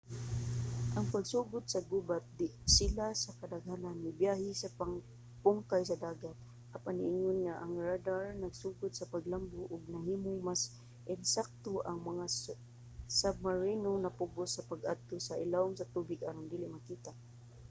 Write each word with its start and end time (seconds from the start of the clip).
sa 0.93 1.01
pagsugod 1.13 1.63
sa 1.69 1.83
gubat 1.91 2.23
sila 2.77 3.07
sa 3.23 3.31
kadaghanan 3.39 3.97
mibiyahe 4.05 4.49
sa 4.61 4.73
pungkay 5.43 5.83
sa 5.85 5.99
dagat 6.05 6.37
apan 6.75 6.97
ingon 7.09 7.37
nga 7.45 7.55
ang 7.57 7.73
radar 7.87 8.23
nagsugod 8.43 8.91
sa 8.95 9.09
paglambo 9.13 9.61
ug 9.73 9.81
nahimong 9.93 10.39
mas 10.47 10.61
ensakto 11.13 11.73
ang 11.83 11.99
mga 12.09 12.25
submarino 13.19 13.91
napugos 14.03 14.51
sa 14.53 14.65
pag-adto 14.71 15.15
sa 15.21 15.39
ilawom 15.43 15.73
sa 15.75 15.89
tubig 15.93 16.21
aron 16.29 16.49
dili 16.53 16.65
makita 16.75 17.11